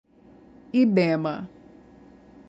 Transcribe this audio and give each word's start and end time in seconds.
Ibema 0.81 1.35